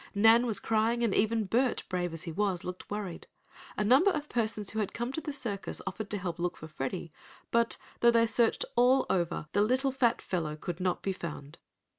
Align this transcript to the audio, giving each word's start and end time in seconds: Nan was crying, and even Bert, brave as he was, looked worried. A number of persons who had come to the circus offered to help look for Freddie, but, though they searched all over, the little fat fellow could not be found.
Nan 0.15 0.47
was 0.47 0.59
crying, 0.59 1.03
and 1.03 1.13
even 1.13 1.43
Bert, 1.43 1.83
brave 1.87 2.11
as 2.11 2.23
he 2.23 2.31
was, 2.31 2.63
looked 2.63 2.89
worried. 2.89 3.27
A 3.77 3.83
number 3.83 4.09
of 4.09 4.29
persons 4.29 4.71
who 4.71 4.79
had 4.79 4.95
come 4.95 5.11
to 5.13 5.21
the 5.21 5.31
circus 5.31 5.79
offered 5.85 6.09
to 6.09 6.17
help 6.17 6.39
look 6.39 6.57
for 6.57 6.67
Freddie, 6.67 7.13
but, 7.51 7.77
though 7.99 8.09
they 8.09 8.25
searched 8.25 8.65
all 8.75 9.05
over, 9.11 9.45
the 9.51 9.61
little 9.61 9.91
fat 9.91 10.19
fellow 10.19 10.55
could 10.55 10.79
not 10.79 11.03
be 11.03 11.13
found. 11.13 11.59